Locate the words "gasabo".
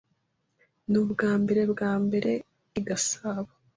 2.87-3.51